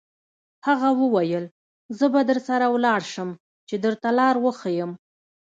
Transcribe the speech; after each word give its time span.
هغه 0.67 0.89
وویل: 1.01 1.45
زه 1.97 2.05
به 2.13 2.21
درسره 2.29 2.65
ولاړ 2.69 3.01
شم، 3.13 3.29
چې 3.69 3.75
درته 3.85 4.09
لار 4.19 4.35
وښیم. 4.43 4.91